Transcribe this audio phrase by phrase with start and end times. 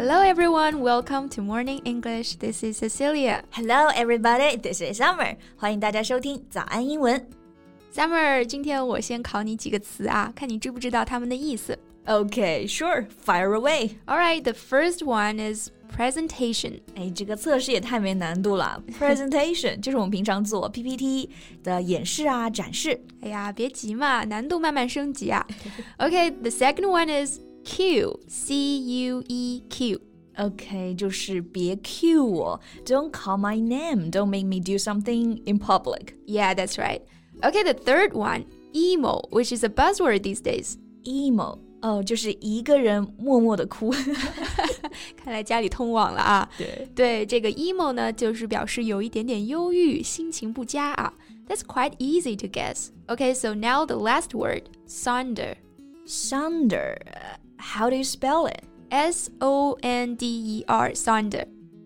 [0.00, 2.36] Hello everyone, welcome to Morning English.
[2.36, 3.42] This is Cecilia.
[3.50, 5.36] Hello everybody, this is Summer.
[5.56, 7.28] 欢迎大家收听早安英文。
[7.92, 11.78] Summer，今天我先考你几个词啊，看你知不知道它们的意思。
[12.06, 13.90] Okay, sure, fire away.
[14.06, 16.80] All right, the first one is presentation。
[16.94, 18.82] 哎，这个测试也太没难度了。
[18.98, 21.28] Presentation 就是我们平常做 PPT
[21.62, 22.98] 的演示啊、展示。
[23.20, 25.46] 哎呀，别急嘛，难度慢慢升级啊。
[25.98, 28.53] Okay, the second one is Q，C
[29.07, 29.99] U E Q
[32.25, 36.15] 我，Don't call my name, don't make me do something in public.
[36.25, 37.01] Yeah, that's right.
[37.41, 40.77] Okay, the third one, emo, which is a buzzword these days.
[41.03, 41.59] Emo.
[41.81, 43.91] 哦，就是一个人默默的哭，
[45.17, 46.47] 看来家里通网了啊。
[46.55, 47.49] 对对，这个
[47.93, 51.11] 呢，就是表示有一点点忧郁，心情不佳啊。
[51.47, 52.89] That's quite easy to guess.
[53.07, 55.55] Okay, so now the last word, sonder.
[56.05, 56.97] Sonder.
[57.61, 58.63] How do you spell it?
[58.89, 61.45] S O N D E R, sonder.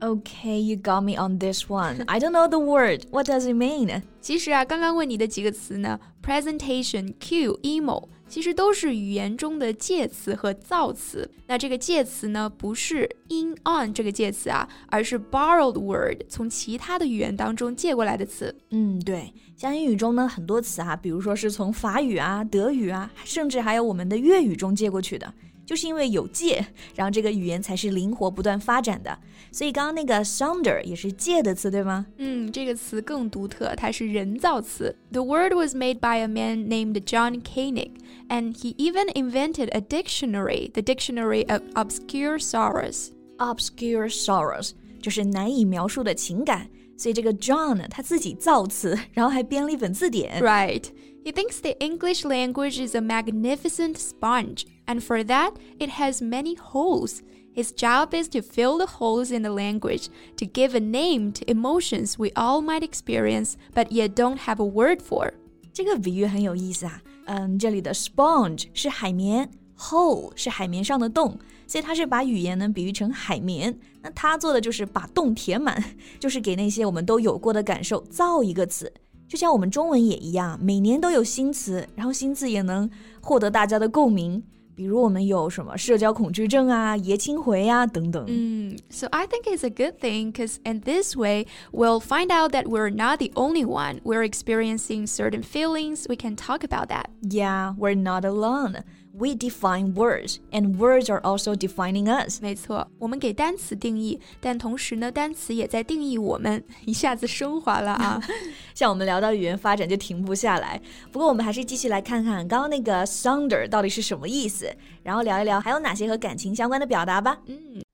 [0.00, 2.04] Okay, you got me on this one.
[2.06, 3.06] I don't know the word.
[3.10, 4.02] What does it mean?
[4.20, 11.28] 其实啊，刚刚问你的几个词呢，presentation、cue、emo，其实都是语言中的介词和造词。
[11.46, 18.54] 那这个介词呢，不是 in on 这个介词啊，而是 borrowed word，从其他的语言当中借过来的词。
[18.70, 25.32] 嗯，对，像英语中呢，很多词啊，比如说是从法语啊、德语啊，甚至还有我们的粤语中借过去的。
[25.65, 29.17] 就是因为有借，然后这个语言才是灵活不断发展的。
[29.51, 32.05] 所以刚刚那个 sounder 也是借的词，对吗？
[32.17, 34.95] 嗯，这个词更独特，它是人造词。
[35.11, 37.91] The word was made by a man named John Koenig,
[38.29, 43.09] and he even invented a dictionary, the Dictionary of Obscure Sorrows.
[43.37, 46.67] Obscure sorrows 就是难以描述的情感。
[46.97, 50.39] 所以这个 John 呢，他自己造词，然后还编了一本字典。
[50.41, 50.83] Right.
[51.25, 56.55] He thinks the English language is a magnificent sponge, and for that, it has many
[56.55, 57.21] holes.
[57.53, 61.45] His job is to fill the holes in the language, to give a name to
[61.51, 65.33] emotions we all might experience, but yet don't have a word for.
[65.73, 67.01] 这个比喻很有意思啊。
[67.25, 73.77] 嗯，这里的 sponge 是海绵，hole 是海绵上的洞，所以他是把语言呢比喻成海绵。
[74.01, 75.83] 那他做的就是把洞填满，
[76.19, 78.91] 就是给那些我们都有过的感受造一个词。
[79.27, 82.89] 就像我们中文也一样，每年都有新词，然后新词也能
[83.21, 84.43] 获得大家的共鸣。
[84.73, 88.25] 比如我们有什么社交恐惧症啊、爷青回啊等等。
[88.27, 92.89] 嗯，So I think it's a good thing because in this way we'll find out that we're
[92.89, 93.99] not the only one.
[94.03, 96.07] We're experiencing certain feelings.
[96.09, 97.07] We can talk about that.
[97.21, 98.83] Yeah, we're not alone.
[99.18, 102.38] We define words, and words are also defining us.
[102.42, 108.22] 没错，我们给单词定义，但同时呢，单词也在定义我们， 一下子升华了啊！
[108.74, 110.78] 像我们聊到语言发展就停不下来。
[111.10, 114.70] 不过我们还是继续来看看刚刚那个 thunder 到底是什么意思，
[115.02, 117.38] 然后聊一聊还有哪些和感情相关的表达吧。
[117.46, 117.85] 嗯。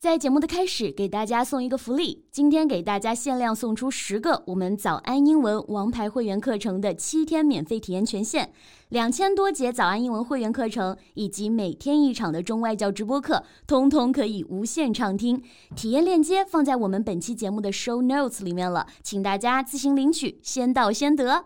[0.00, 2.24] 在节目的开始，给大家送一个福利。
[2.32, 8.50] 今天给大家限量送出十个我们早安英文王牌会员课程的七天免费体验权限，
[8.88, 15.42] 两千多节早安英文会员课程以及每天一场的中外教直播课，通通可以无限畅听。
[15.76, 21.44] 体验链接放在我们本期节目的 show notes 里面了，请大家自行领取，先到先得。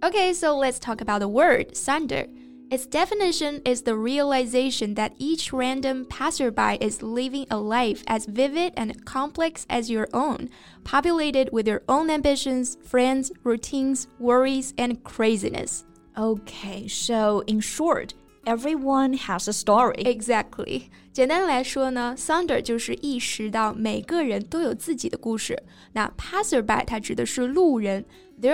[0.00, 2.28] Okay, so let's talk about the word sunder.
[2.70, 8.72] Its definition is the realization that each random passerby is living a life as vivid
[8.76, 10.48] and complex as your own,
[10.82, 15.84] populated with your own ambitions, friends, routines, worries, and craziness.
[16.16, 18.14] Okay, so in short,
[18.44, 20.04] everyone has a story.
[20.04, 20.84] Exactly.
[21.12, 25.62] 简单来说呢，Sonder 就是意识到每个人都有自己的故事。
[25.92, 26.12] 那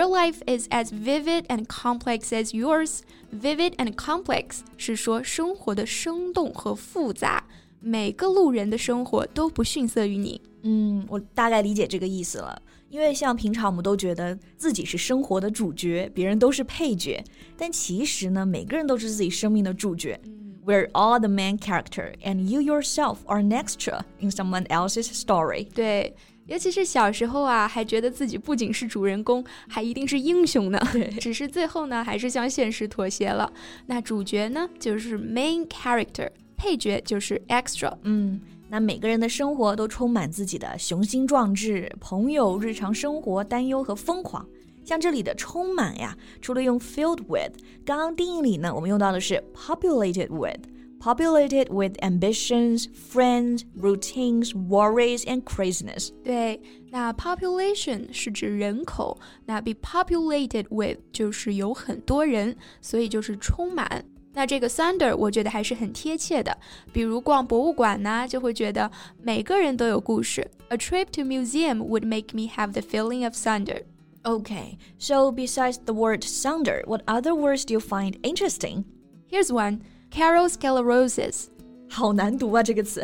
[0.05, 2.99] life is as vivid and complex as yours.
[3.33, 7.43] Vivid and complex 是说生活的生动和复杂。
[7.79, 10.39] 每个路人的生活都不逊色于你。
[10.61, 12.61] 嗯，我大概理解这个意思了。
[12.91, 17.23] 因为像平常我们都觉得自己是生活的主角，别人都是配角，
[17.57, 20.19] 但其实呢，每个人都是自己生命的主角。
[20.63, 25.67] We're all the main character, and you yourself are an extra in someone else's story.
[25.73, 26.13] 对。
[26.47, 30.79] 尤其是小时候啊，还觉得自己不仅是主人公，还一定是英雄呢。
[31.19, 33.49] 只是最后呢，还是向现实妥协了。
[33.85, 37.95] 那主角呢，就是 main character，配角就是 extra。
[38.03, 44.47] 嗯，那每个人的生活都充满自己的雄心壮志、朋友、日常生活、担忧和疯狂。
[44.85, 47.51] 像这里的充满呀，除了用 filled with，
[47.85, 50.61] 刚刚定义里呢，我们用到的是 populated with。
[51.01, 56.11] populated with ambitions, friends, routines, worries, and craziness.
[56.23, 64.05] 对，那 population 是指人口，那 be populated with 就是有很多人，所以就是充满。
[64.33, 66.57] 那这个 sonder 我觉得还是很贴切的，
[66.93, 68.89] 比如逛博物馆呢，就会觉得
[69.21, 70.49] 每个人都有故事。
[70.69, 73.83] A trip to museum would make me have the feeling of sonder.
[74.23, 78.85] Okay, so besides the word sonder, what other words do you find interesting?
[79.29, 79.81] Here's one:
[80.11, 81.47] kairosclerosis.
[81.93, 83.03] 好难读啊，这个词。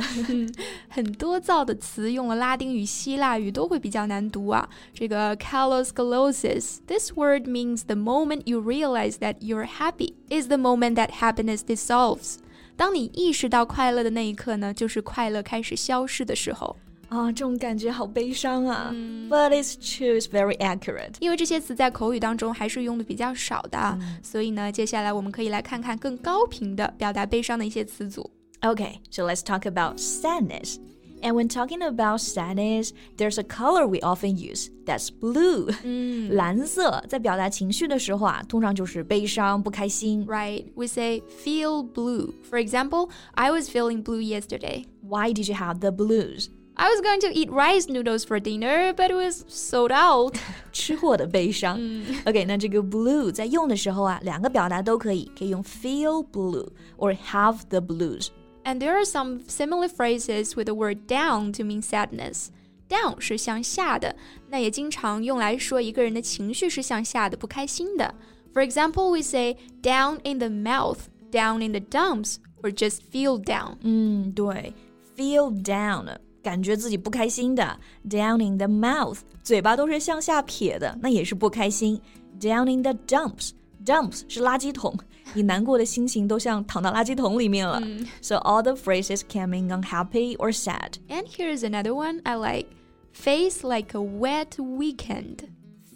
[0.87, 4.67] 很多造的词用了拉丁语、希腊语都会比较难读啊。
[4.93, 11.09] 这个 CALLOS GLOSIS，this word means the moment you realize that you're happy is the moment that
[11.09, 12.37] happiness dissolves。
[12.77, 16.77] 当你意识到快乐的那一刻呢，就是快乐开始消失的时候。
[17.09, 18.89] 啊，这种感觉好悲伤啊。
[18.93, 21.15] 嗯、But it's true, it's very accurate。
[21.19, 28.29] 因为这些词在口语当中还是用的比较少的，嗯、所以呢，接下来我们可以来看看更高频的表达悲伤的一些词组。
[28.62, 30.78] Okay, so let's talk about sadness.
[31.24, 34.70] And when talking about sadness, there's a color we often use.
[34.84, 35.72] That's blue.
[35.84, 40.26] 嗯，蓝色在表达情绪的时候啊，通常就是悲伤、不开心。
[40.26, 40.64] Right.
[40.74, 42.34] We say feel blue.
[42.50, 44.86] For example, I was feeling blue yesterday.
[45.00, 46.48] Why did you have the blues?
[46.74, 50.36] I was going to eat rice noodles for dinner, but it was sold out.
[50.72, 51.78] 吃货的悲伤。
[52.24, 58.28] OK，那这个 blue 在用的时候啊，两个表达都可以，可以用 feel blue or have the blues。
[58.66, 62.48] and there are some similar phrases with the word down to mean sadness.
[62.88, 64.14] Down 是向下的，
[64.48, 68.14] 那也经常用来说一个人的情绪是向下的，不开心的。
[68.52, 70.98] For example, we say down in the mouth,
[71.30, 73.76] down in the dumps, or just feel down.
[73.80, 74.74] 嗯，对，
[75.16, 77.80] feel down 感觉自己不开心的，
[78.10, 81.98] down in the mouth 嘴巴都是向下撇的，那也是不开心。
[82.38, 83.52] Down in the dumps
[83.86, 84.96] dumps 是垃圾桶，
[85.34, 87.80] 你难过的心情都像躺到垃圾桶里面了。
[87.80, 88.06] Mm.
[88.20, 90.94] So all the phrases can mean unhappy or sad.
[91.08, 92.66] And here's another one I like.
[93.12, 95.48] Face like a wet weekend.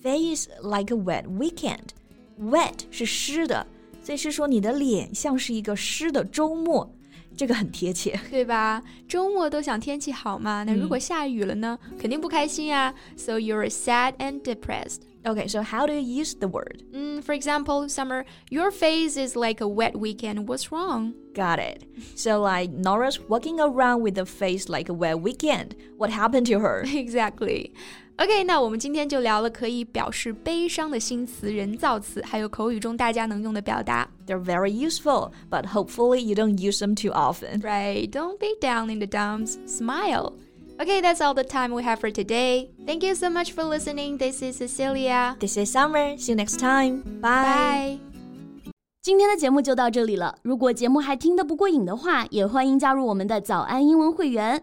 [0.03, 1.91] Face like a wet weekend.
[2.39, 3.67] Wet 是湿的，
[4.03, 6.93] 所以是说你的脸像是一个湿的周末。
[7.37, 8.83] 这个很贴切，对吧？
[9.07, 12.95] 周末都想天气好嘛，那如果下雨了呢，肯定不开心啊。
[13.15, 15.01] So you're sad and depressed.
[15.25, 16.85] Okay, so how do you use the word?
[16.93, 20.47] Mm, for example, Summer, your face is like a wet weekend.
[20.49, 21.15] What's wrong?
[21.35, 21.85] Got it.
[22.15, 25.75] So, like Nora's walking around with a face like a wet weekend.
[25.99, 26.85] What happened to her?
[26.87, 27.73] Exactly.
[28.19, 34.09] OK，那我们今天就聊了可以表示悲伤的新词、人造词，还有口语中大家能用的表达。
[34.27, 37.61] They're very useful, but hopefully you don't use them too often.
[37.61, 38.09] Right.
[38.09, 39.59] Don't be down in the dumps.
[39.67, 40.35] Smile.
[40.81, 42.71] Okay, that's all the time we have for today.
[42.87, 44.19] Thank you so much for listening.
[44.19, 45.37] This is Cecilia.
[45.41, 46.19] This is Summer.
[46.19, 47.03] See you next time.
[47.21, 47.99] Bye.
[48.01, 48.01] Bye.
[49.03, 50.37] 今天的节目就到这里了。
[50.43, 54.63] 如果节目还听得不过瘾的话，也欢迎加入我们的早安英文会员。